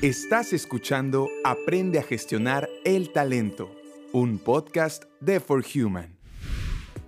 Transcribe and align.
Estás 0.00 0.52
escuchando 0.52 1.28
Aprende 1.42 1.98
a 1.98 2.04
gestionar 2.04 2.68
el 2.84 3.10
talento, 3.10 3.68
un 4.12 4.38
podcast 4.38 5.02
de 5.18 5.40
For 5.40 5.64
Human. 5.74 6.16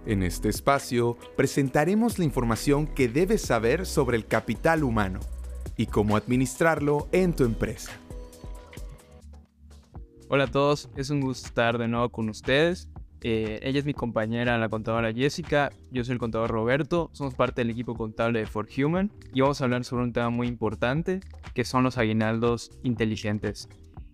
En 0.06 0.24
este 0.24 0.48
espacio 0.48 1.16
presentaremos 1.36 2.18
la 2.18 2.24
información 2.24 2.88
que 2.88 3.06
debes 3.06 3.42
saber 3.42 3.86
sobre 3.86 4.16
el 4.16 4.26
capital 4.26 4.82
humano 4.82 5.20
y 5.76 5.86
cómo 5.86 6.16
administrarlo 6.16 7.06
en 7.12 7.32
tu 7.32 7.44
empresa. 7.44 7.92
Hola 10.28 10.44
a 10.44 10.50
todos, 10.50 10.90
es 10.96 11.10
un 11.10 11.20
gusto 11.20 11.46
estar 11.46 11.78
de 11.78 11.86
nuevo 11.86 12.08
con 12.08 12.28
ustedes. 12.28 12.88
Eh, 13.22 13.60
ella 13.62 13.78
es 13.78 13.84
mi 13.84 13.92
compañera, 13.92 14.56
la 14.56 14.70
contadora 14.70 15.12
Jessica, 15.12 15.70
yo 15.90 16.04
soy 16.04 16.14
el 16.14 16.18
contador 16.18 16.50
Roberto, 16.50 17.10
somos 17.12 17.34
parte 17.34 17.60
del 17.60 17.70
equipo 17.70 17.94
contable 17.94 18.38
de 18.38 18.46
For 18.46 18.66
Human 18.78 19.10
y 19.34 19.42
vamos 19.42 19.60
a 19.60 19.64
hablar 19.64 19.84
sobre 19.84 20.04
un 20.04 20.12
tema 20.12 20.30
muy 20.30 20.46
importante 20.48 21.20
que 21.52 21.64
son 21.64 21.84
los 21.84 21.98
aguinaldos 21.98 22.70
inteligentes. 22.82 23.68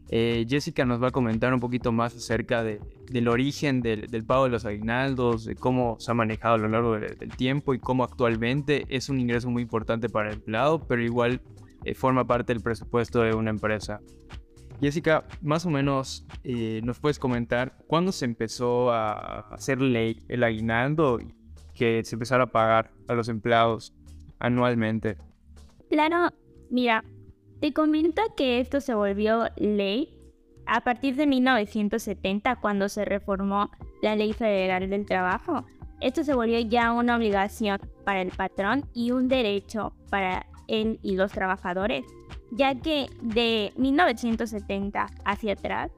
Eh, 0.09 0.47
Jessica 0.49 0.85
nos 0.85 1.03
va 1.03 1.09
a 1.09 1.11
comentar 1.11 1.53
un 1.53 1.61
poquito 1.61 1.91
más 1.91 2.15
acerca 2.15 2.63
del 2.63 3.29
origen 3.29 3.81
del, 3.81 4.25
pago 4.25 4.45
de 4.45 4.51
los 4.51 4.65
aguinaldos, 4.65 5.45
de 5.45 5.57
cómo 5.57 5.97
se 5.99 6.11
ha 6.11 6.15
manejado 6.15 6.55
a 6.55 6.59
lo 6.59 6.69
largo 6.69 6.99
del 6.99 7.37
tiempo 7.37 7.75
y 7.75 7.81
cómo 7.81 8.05
actualmente 8.05 8.87
es 8.89 9.09
un 9.09 9.19
ingreso 9.21 9.51
muy 9.51 9.63
importante 9.63 10.09
para 10.09 10.29
el 10.29 10.35
empleado, 10.37 10.81
pero 10.81 11.03
igual 11.03 11.41
eh, 11.85 11.95
forma 11.95 12.27
parte 12.27 12.53
del 12.53 12.63
presupuesto 12.63 13.23
de 13.23 13.35
una 13.35 13.51
empresa. 13.51 14.01
Jessica, 14.81 15.25
más 15.41 15.65
o 15.67 15.71
menos 15.71 16.27
eh, 16.45 16.81
nos 16.85 16.99
puedes 17.01 17.19
comentar 17.19 17.77
cuándo 17.87 18.13
se 18.13 18.25
empezó 18.25 18.91
a 18.91 19.41
hacer 19.53 19.81
ley 19.81 20.23
el 20.29 20.45
aguinaldo 20.45 21.19
y 21.21 21.35
que 21.75 22.03
se 22.05 22.17
empezara 22.17 22.45
a 22.45 22.47
pagar 22.47 22.91
a 23.09 23.15
los 23.15 23.29
empleados 23.29 23.95
anualmente. 24.39 25.17
Claro, 25.89 26.33
mira, 26.71 27.05
te 27.61 27.73
comento 27.73 28.23
que 28.37 28.61
esto 28.61 28.81
se 28.81 28.95
volvió 28.95 29.45
ley 29.57 30.17
a 30.67 30.83
partir 30.83 31.17
de 31.17 31.27
1970 31.27 32.57
cuando 32.57 32.89
se 32.89 33.05
reformó 33.05 33.71
la 34.03 34.17
Ley 34.17 34.33
Federal 34.33 34.91
del 34.91 35.07
Trabajo. 35.07 35.65
Esto 36.01 36.25
se 36.25 36.35
volvió 36.35 36.59
ya 36.61 36.93
una 36.93 37.17
obligación 37.17 37.81
para 38.05 38.21
el 38.21 38.31
patrón 38.31 38.85
y 38.93 39.13
un 39.13 39.29
derecho 39.29 39.95
para 40.11 40.47
él 40.69 40.99
y 41.03 41.17
los 41.17 41.33
trabajadores 41.33 42.05
ya 42.51 42.75
que 42.75 43.07
de 43.21 43.73
1970 43.77 45.07
hacia 45.25 45.53
atrás 45.53 45.91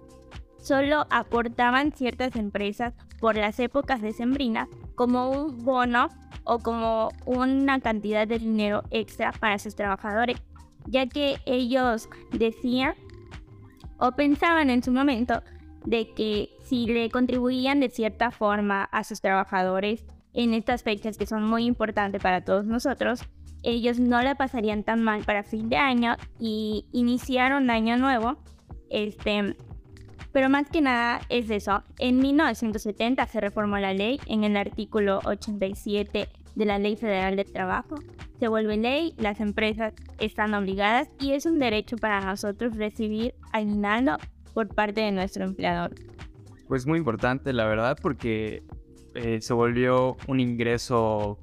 solo 0.59 1.07
aportaban 1.11 1.93
ciertas 1.93 2.37
empresas 2.37 2.95
por 3.21 3.37
las 3.37 3.59
épocas 3.61 4.01
decembrinas 4.01 4.69
como 4.95 5.31
un 5.31 5.65
bono 5.65 6.09
o 6.45 6.59
como 6.59 7.11
una 7.27 7.81
cantidad 7.81 8.27
de 8.27 8.39
dinero 8.39 8.83
extra 8.91 9.33
para 9.33 9.59
sus 9.59 9.75
trabajadores, 9.77 10.41
ya 10.87 11.07
que 11.07 11.37
ellos 11.47 12.09
decían 12.33 12.95
o 13.99 14.13
pensaban 14.13 14.71
en 14.71 14.83
su 14.83 14.93
momento 14.93 15.43
de 15.85 16.13
que 16.15 16.51
si 16.63 16.87
le 16.87 17.11
contribuían 17.11 17.81
de 17.81 17.91
cierta 17.91 18.31
forma 18.31 18.85
a 18.85 19.05
sus 19.05 19.21
trabajadores 19.21 20.05
en 20.33 20.55
estas 20.55 20.83
fechas 20.83 21.19
que 21.19 21.27
son 21.27 21.45
muy 21.45 21.65
importantes 21.65 22.23
para 22.23 22.45
todos 22.45 22.65
nosotros, 22.65 23.23
ellos 23.63 23.99
no 23.99 24.23
la 24.23 24.35
pasarían 24.35 24.85
tan 24.85 25.03
mal 25.03 25.25
para 25.25 25.43
fin 25.43 25.69
de 25.69 25.77
año 25.77 26.17
y 26.39 26.87
iniciaron 26.93 27.71
año 27.71 27.97
nuevo. 27.97 28.37
Este, 28.91 29.57
pero 30.33 30.49
más 30.49 30.69
que 30.69 30.81
nada 30.81 31.21
es 31.29 31.51
eso. 31.51 31.83
En 31.99 32.19
1970 32.19 33.27
se 33.27 33.41
reformó 33.41 33.79
la 33.79 33.93
ley 33.93 34.21
en 34.27 34.45
el 34.45 34.57
artículo 34.57 35.21
87 35.25 36.29
de 36.55 36.65
la 36.65 36.79
Ley 36.79 36.97
Federal 36.97 37.37
del 37.37 37.51
Trabajo. 37.51 37.97
Se 38.39 38.49
vuelve 38.49 38.77
ley, 38.77 39.15
las 39.17 39.41
empresas 39.41 39.95
están 40.19 40.55
obligadas 40.55 41.09
y 41.21 41.33
es 41.33 41.47
un 41.47 41.59
derecho 41.59 41.97
para 41.97 42.21
nosotros 42.21 42.77
recibir 42.77 43.35
aguinaldo 43.53 44.19
por 44.55 44.69
parte 44.69 45.01
de 45.01 45.13
nuestro 45.13 45.45
empleador. 45.45 45.95
Pues 46.67 46.87
muy 46.87 46.99
importante, 46.99 47.53
la 47.53 47.65
verdad, 47.65 47.97
porque 48.03 48.63
eh, 49.15 49.41
se 49.41 49.55
volvió 49.55 50.17
un 50.27 50.41
ingreso 50.41 51.39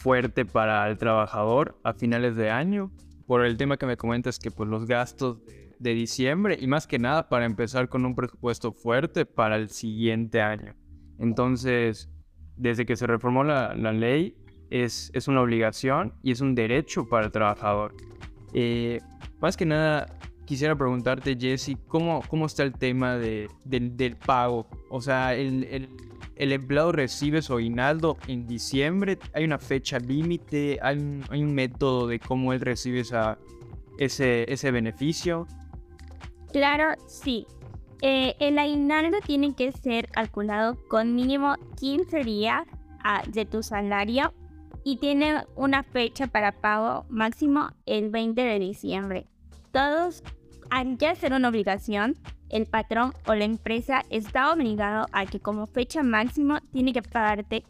fuerte 0.00 0.46
para 0.46 0.88
el 0.88 0.96
trabajador 0.96 1.78
a 1.84 1.92
finales 1.92 2.34
de 2.34 2.50
año 2.50 2.90
por 3.26 3.44
el 3.44 3.56
tema 3.58 3.76
que 3.76 3.86
me 3.86 3.98
comentas 3.98 4.38
que 4.38 4.50
pues 4.50 4.68
los 4.68 4.86
gastos 4.86 5.38
de 5.78 5.94
diciembre 5.94 6.56
y 6.58 6.66
más 6.66 6.86
que 6.86 6.98
nada 6.98 7.28
para 7.28 7.44
empezar 7.44 7.88
con 7.88 8.06
un 8.06 8.14
presupuesto 8.14 8.72
fuerte 8.72 9.26
para 9.26 9.56
el 9.56 9.68
siguiente 9.68 10.40
año. 10.40 10.74
Entonces, 11.18 12.10
desde 12.56 12.86
que 12.86 12.96
se 12.96 13.06
reformó 13.06 13.44
la, 13.44 13.74
ley, 13.74 14.36
es, 14.70 15.10
es, 15.14 15.28
una 15.28 15.42
obligación 15.42 16.14
y 16.22 16.32
es 16.32 16.40
un 16.40 16.54
derecho 16.54 17.08
para 17.08 17.26
el 17.26 17.32
trabajador. 17.32 17.94
Eh, 18.54 19.00
más 19.40 19.56
que 19.56 19.66
nada, 19.66 20.18
quisiera 20.46 20.76
preguntarte, 20.76 21.36
Jesse, 21.38 21.76
¿cómo, 21.86 22.22
cómo 22.28 22.46
está 22.46 22.62
el 22.62 22.72
tema 22.72 23.16
de, 23.16 23.48
del 23.64 24.16
pago? 24.16 24.66
O 24.88 25.00
sea, 25.00 25.34
el, 25.34 25.64
el 25.64 25.88
el 26.40 26.52
empleado 26.52 26.90
recibe 26.90 27.42
su 27.42 27.52
aguinaldo 27.52 28.16
en 28.26 28.46
diciembre. 28.46 29.18
Hay 29.34 29.44
una 29.44 29.58
fecha 29.58 29.98
límite, 29.98 30.78
hay, 30.80 30.96
un 30.96 31.54
método 31.54 32.06
de 32.06 32.18
cómo 32.18 32.54
él 32.54 32.62
recibe 32.62 33.00
esa, 33.00 33.36
ese, 33.98 34.50
ese 34.50 34.70
beneficio. 34.70 35.46
Claro, 36.50 36.94
sí. 37.06 37.46
Eh, 38.00 38.36
el 38.40 38.58
aguinaldo 38.58 39.18
tiene 39.22 39.54
que 39.54 39.70
ser 39.70 40.08
calculado 40.08 40.78
con 40.88 41.14
mínimo 41.14 41.56
15 41.78 42.24
días 42.24 42.62
ah, 43.04 43.22
de 43.28 43.44
tu 43.44 43.62
salario 43.62 44.32
y 44.82 44.96
tiene 44.96 45.44
una 45.56 45.82
fecha 45.82 46.26
para 46.26 46.52
pago 46.52 47.04
máximo 47.10 47.68
el 47.84 48.08
20 48.08 48.40
de 48.40 48.58
diciembre. 48.58 49.26
Todos, 49.72 50.22
al 50.70 50.96
ya 50.96 51.14
ser 51.14 51.34
una 51.34 51.50
obligación, 51.50 52.16
el 52.50 52.66
patrón 52.66 53.12
o 53.26 53.34
la 53.34 53.44
empresa 53.44 54.04
está 54.10 54.52
obligado 54.52 55.06
a 55.12 55.26
que 55.26 55.40
como 55.40 55.66
fecha 55.66 56.02
máxima 56.02 56.62
tiene 56.72 56.92
que 56.92 57.02
pagarte 57.02 57.64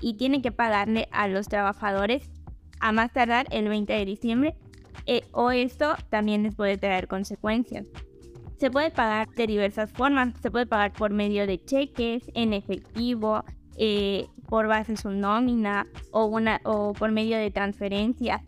y 0.00 0.14
tiene 0.14 0.42
que 0.42 0.52
pagarle 0.52 1.08
a 1.10 1.28
los 1.28 1.48
trabajadores 1.48 2.30
a 2.80 2.92
más 2.92 3.12
tardar 3.12 3.46
el 3.50 3.68
20 3.68 3.92
de 3.92 4.04
diciembre 4.04 4.54
eh, 5.06 5.22
o 5.32 5.50
esto 5.50 5.94
también 6.08 6.42
les 6.42 6.54
puede 6.54 6.78
traer 6.78 7.08
consecuencias. 7.08 7.86
Se 8.58 8.70
puede 8.70 8.90
pagar 8.90 9.28
de 9.30 9.46
diversas 9.46 9.90
formas, 9.90 10.34
se 10.40 10.50
puede 10.50 10.66
pagar 10.66 10.92
por 10.92 11.10
medio 11.10 11.46
de 11.46 11.62
cheques, 11.64 12.30
en 12.34 12.52
efectivo, 12.52 13.42
eh, 13.76 14.26
por 14.48 14.66
base 14.66 14.96
su 14.96 15.10
nómina 15.10 15.86
o, 16.10 16.26
una, 16.26 16.60
o 16.64 16.92
por 16.92 17.10
medio 17.10 17.38
de 17.38 17.50
transferencias. 17.50 18.42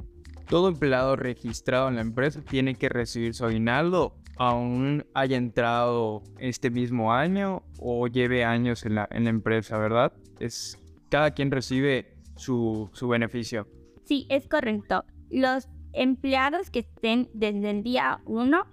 Todo 0.49 0.69
empleado 0.69 1.17
registrado 1.17 1.89
en 1.89 1.95
la 1.95 2.03
empresa 2.03 2.43
tiene 2.43 2.75
que 2.75 2.91
recibir 2.91 3.33
su 3.35 3.47
aguinaldo 3.47 4.15
aún 4.37 5.05
haya 5.15 5.37
entrado 5.37 6.23
este 6.39 6.71
mismo 6.71 7.13
año 7.13 7.63
o 7.79 8.07
lleve 8.07 8.45
años 8.45 8.85
en 8.85 8.97
la, 8.97 9.09
en 9.11 9.25
la 9.25 9.31
empresa, 9.31 9.79
¿verdad? 9.79 10.13
Es 10.41 10.79
cada 11.09 11.33
quien 11.33 11.51
recibe 11.51 12.15
su, 12.37 12.91
su 12.93 13.09
beneficio. 13.09 13.67
Sí, 14.05 14.27
es 14.29 14.49
correcto. 14.49 15.05
Los 15.31 15.69
empleados 15.93 16.71
que 16.71 16.81
estén 16.81 17.29
desde 17.35 17.71
el 17.71 17.83
día 17.83 18.21
1, 18.25 18.67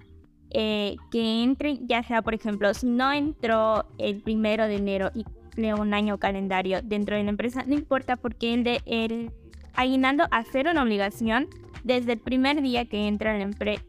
eh, 0.51 0.95
que 1.11 1.43
entren, 1.43 1.87
ya 1.87 2.01
sea, 2.03 2.21
por 2.21 2.33
ejemplo, 2.33 2.73
si 2.73 2.87
no 2.87 3.11
entró 3.11 3.85
el 3.97 4.21
primero 4.21 4.65
de 4.65 4.77
enero 4.77 5.11
y 5.13 5.23
cumple 5.23 5.73
un 5.73 5.93
año 5.93 6.17
calendario 6.17 6.81
dentro 6.81 7.15
de 7.15 7.23
la 7.23 7.29
empresa, 7.29 7.63
no 7.67 7.75
importa 7.75 8.15
porque 8.15 8.53
el, 8.53 8.63
de, 8.63 8.81
el 8.85 9.31
aguinaldo 9.75 10.25
hacer 10.31 10.67
una 10.67 10.83
obligación 10.83 11.47
desde 11.83 12.13
el 12.13 12.19
primer 12.19 12.61
día 12.61 12.85
que 12.85 13.07
entra 13.07 13.33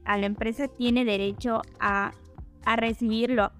a 0.05 0.19
la, 0.19 0.27
empresa 0.27 0.69
tiene 0.69 1.05
derecho 1.05 1.63
a, 1.79 2.13
recibirlo. 2.77 3.53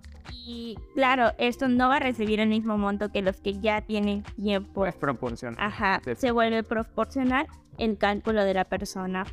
Y 0.47 0.77
claro, 0.95 1.33
esto 1.39 1.69
no 1.69 1.89
va 1.89 1.97
a 1.97 2.01
recibir 2.01 2.41
el 2.41 2.49
mismo 2.49 2.79
monto 2.79 3.11
que 3.11 3.23
los 3.23 3.41
que 3.41 3.55
ya 3.55 3.83
tienen 3.83 4.23
tiempo. 4.37 4.87
Es 4.87 4.95
proporcional. 4.95 5.57
Ajá, 5.59 6.01
se 6.17 6.31
vuelve 6.31 6.63
proporcional 6.63 7.47
el 7.79 7.99
cálculo 7.99 8.45
de 8.45 8.55
la 8.55 8.65
persona. 8.65 9.27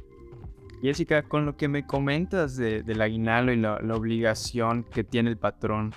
Jessica, 0.81 1.24
con 1.24 1.46
lo 1.46 1.57
que 1.57 1.68
me 1.68 1.86
comentas 1.86 2.56
de, 2.56 2.84
del 2.84 3.02
aguinaldo 3.02 3.52
y 3.52 3.57
la, 3.57 3.75
obligación 3.95 4.83
que 4.83 5.04
tiene 5.04 5.30
el 5.30 5.38
patrón 5.38 5.94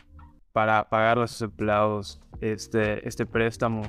para 0.52 0.88
pagar 0.88 1.18
a 1.18 1.26
sus 1.26 1.42
empleados 1.42 2.20
este, 2.40 3.06
este 3.06 3.26
préstamo, 3.26 3.82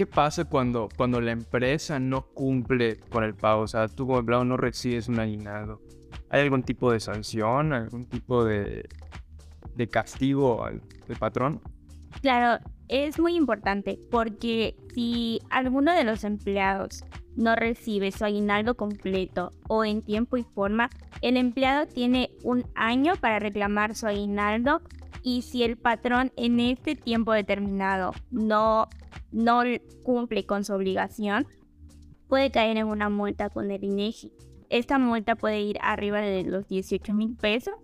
¿qué 0.00 0.06
pasa 0.06 0.46
cuando, 0.46 0.88
cuando 0.96 1.20
la 1.20 1.32
empresa 1.32 1.98
no 1.98 2.22
cumple 2.28 3.00
con 3.10 3.22
el 3.22 3.34
pago? 3.34 3.60
O 3.60 3.68
sea, 3.68 3.86
tú 3.86 4.06
como 4.06 4.20
empleado 4.20 4.46
no 4.46 4.56
recibes 4.56 5.08
un 5.08 5.20
aguinaldo. 5.20 5.82
¿Hay 6.30 6.40
algún 6.40 6.62
tipo 6.62 6.90
de 6.90 7.00
sanción, 7.00 7.74
algún 7.74 8.06
tipo 8.06 8.42
de, 8.42 8.88
castigo 9.90 10.64
al, 10.64 10.80
patrón? 11.18 11.60
Claro, 12.22 12.64
es 12.88 13.20
muy 13.20 13.34
importante 13.34 14.00
porque 14.10 14.74
si 14.94 15.38
alguno 15.50 15.92
de 15.92 16.04
los 16.04 16.24
empleados 16.24 17.04
no 17.36 17.54
recibe 17.54 18.10
su 18.10 18.24
aguinaldo 18.24 18.78
completo 18.78 19.50
o 19.68 19.84
en 19.84 20.00
tiempo 20.00 20.38
y 20.38 20.44
forma, 20.44 20.88
el 21.20 21.36
empleado 21.36 21.86
tiene 21.86 22.30
un 22.42 22.64
año 22.74 23.16
para 23.16 23.38
reclamar 23.38 23.94
su 23.94 24.06
aguinaldo 24.06 24.80
y 25.22 25.42
si 25.42 25.62
el 25.62 25.76
patrón 25.76 26.32
en 26.38 26.58
este 26.58 26.96
tiempo 26.96 27.34
determinado 27.34 28.12
no 28.30 28.88
no 29.32 29.62
cumple 30.02 30.46
con 30.46 30.64
su 30.64 30.72
obligación, 30.72 31.46
puede 32.28 32.50
caer 32.50 32.76
en 32.76 32.86
una 32.86 33.08
multa 33.08 33.50
con 33.50 33.70
el 33.70 33.84
INEGI. 33.84 34.32
esta 34.68 34.98
multa 34.98 35.34
puede 35.36 35.60
ir 35.60 35.78
arriba 35.82 36.20
de 36.20 36.44
los 36.44 36.68
18 36.68 37.12
mil 37.12 37.36
pesos 37.36 37.74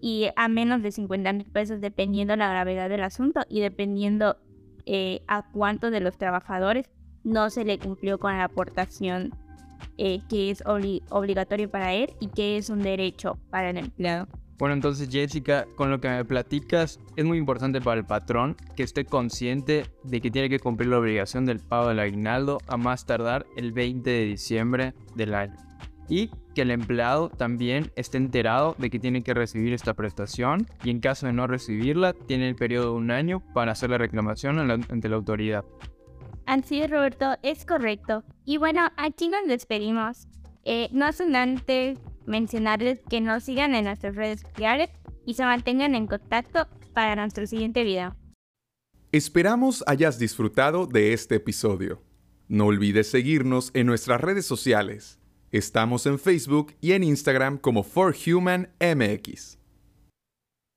y 0.00 0.28
a 0.36 0.48
menos 0.48 0.82
de 0.82 0.92
50 0.92 1.32
mil 1.32 1.50
pesos 1.50 1.80
dependiendo 1.80 2.36
la 2.36 2.48
gravedad 2.48 2.88
del 2.88 3.02
asunto 3.02 3.40
y 3.48 3.60
dependiendo 3.60 4.36
eh, 4.86 5.22
a 5.26 5.50
cuántos 5.50 5.90
de 5.90 6.00
los 6.00 6.16
trabajadores 6.16 6.88
no 7.24 7.50
se 7.50 7.64
le 7.64 7.78
cumplió 7.78 8.18
con 8.18 8.32
la 8.32 8.44
aportación 8.44 9.32
eh, 9.96 10.20
que 10.28 10.50
es 10.50 10.62
obligatorio 10.64 11.70
para 11.70 11.92
él 11.92 12.12
y 12.20 12.28
que 12.28 12.56
es 12.56 12.70
un 12.70 12.82
derecho 12.82 13.38
para 13.50 13.70
el 13.70 13.78
empleado. 13.78 14.28
Bueno, 14.58 14.74
entonces 14.74 15.08
Jessica, 15.08 15.66
con 15.76 15.88
lo 15.90 16.00
que 16.00 16.08
me 16.08 16.24
platicas, 16.24 16.98
es 17.14 17.24
muy 17.24 17.38
importante 17.38 17.80
para 17.80 18.00
el 18.00 18.06
patrón 18.06 18.56
que 18.74 18.82
esté 18.82 19.04
consciente 19.04 19.86
de 20.02 20.20
que 20.20 20.32
tiene 20.32 20.48
que 20.48 20.58
cumplir 20.58 20.88
la 20.88 20.98
obligación 20.98 21.46
del 21.46 21.60
pago 21.60 21.88
del 21.88 22.00
aguinaldo 22.00 22.58
a 22.66 22.76
más 22.76 23.06
tardar 23.06 23.46
el 23.56 23.72
20 23.72 24.10
de 24.10 24.24
diciembre 24.24 24.94
del 25.14 25.34
año. 25.34 25.54
Y 26.08 26.30
que 26.56 26.62
el 26.62 26.72
empleado 26.72 27.28
también 27.28 27.92
esté 27.94 28.16
enterado 28.16 28.74
de 28.78 28.90
que 28.90 28.98
tiene 28.98 29.22
que 29.22 29.32
recibir 29.32 29.72
esta 29.72 29.94
prestación 29.94 30.66
y 30.82 30.90
en 30.90 30.98
caso 30.98 31.26
de 31.26 31.34
no 31.34 31.46
recibirla, 31.46 32.12
tiene 32.12 32.48
el 32.48 32.56
periodo 32.56 32.92
de 32.92 32.98
un 32.98 33.12
año 33.12 33.40
para 33.54 33.72
hacer 33.72 33.90
la 33.90 33.98
reclamación 33.98 34.58
ante 34.58 35.08
la 35.08 35.16
autoridad. 35.16 35.64
Así 36.46 36.80
es, 36.80 36.90
Roberto, 36.90 37.36
es 37.42 37.64
correcto. 37.64 38.24
Y 38.44 38.56
bueno, 38.56 38.88
aquí 38.96 39.28
nos 39.28 39.46
despedimos. 39.46 40.26
Eh, 40.64 40.88
no 40.92 41.12
son 41.12 41.36
antes 41.36 42.00
mencionarles 42.28 43.00
que 43.08 43.20
nos 43.20 43.44
sigan 43.44 43.74
en 43.74 43.86
nuestras 43.86 44.14
redes 44.14 44.40
sociales 44.40 44.90
y 45.26 45.34
se 45.34 45.44
mantengan 45.44 45.94
en 45.94 46.06
contacto 46.06 46.68
para 46.94 47.16
nuestro 47.16 47.46
siguiente 47.46 47.84
video. 47.84 48.16
Esperamos 49.10 49.82
hayas 49.86 50.18
disfrutado 50.18 50.86
de 50.86 51.12
este 51.12 51.36
episodio. 51.36 52.02
No 52.46 52.66
olvides 52.66 53.10
seguirnos 53.10 53.70
en 53.74 53.86
nuestras 53.86 54.20
redes 54.20 54.46
sociales. 54.46 55.18
Estamos 55.50 56.06
en 56.06 56.18
Facebook 56.18 56.74
y 56.80 56.92
en 56.92 57.04
Instagram 57.04 57.58
como 57.58 57.82
ForHumanMX. 57.82 59.58